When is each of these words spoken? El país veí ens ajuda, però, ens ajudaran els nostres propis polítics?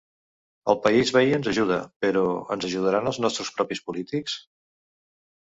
El 0.71 0.77
país 0.85 1.11
veí 1.17 1.29
ens 1.37 1.49
ajuda, 1.51 1.77
però, 2.05 2.23
ens 2.57 2.67
ajudaran 2.71 3.11
els 3.13 3.21
nostres 3.27 3.53
propis 3.61 3.85
polítics? 3.91 4.41